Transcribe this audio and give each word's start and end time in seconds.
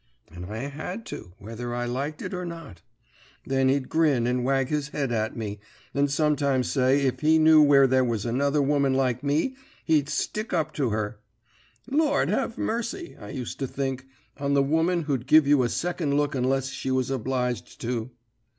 "And 0.31 0.47
I 0.47 0.63
had 0.63 1.05
to, 1.13 1.33
whether 1.37 1.75
I 1.75 1.85
liked 1.85 2.23
it 2.23 2.33
or 2.33 2.43
not. 2.43 2.81
Then 3.45 3.69
he'd 3.69 3.87
grin 3.87 4.25
and 4.25 4.43
wag 4.43 4.69
his 4.69 4.87
head 4.87 5.11
at 5.11 5.37
me, 5.37 5.59
and 5.93 6.09
sometimes 6.09 6.71
say 6.71 7.01
if 7.05 7.19
he 7.19 7.37
knew 7.37 7.61
where 7.61 7.85
there 7.85 8.03
was 8.03 8.25
another 8.25 8.63
woman 8.63 8.95
like 8.95 9.21
me 9.23 9.55
he'd 9.85 10.09
stick 10.09 10.53
up 10.53 10.73
to 10.73 10.89
her. 10.89 11.19
'Lord 11.87 12.29
have 12.29 12.57
mercy,' 12.57 13.15
I 13.19 13.29
used 13.29 13.59
to 13.59 13.67
think, 13.67 14.07
'on 14.37 14.55
the 14.55 14.63
woman 14.63 15.03
who'd 15.03 15.27
give 15.27 15.45
you 15.45 15.61
a 15.61 15.69
second 15.69 16.17
look 16.17 16.33
unless 16.33 16.69
she 16.69 16.89
was 16.89 17.11
obliged 17.11 17.79
to!' 17.81 18.09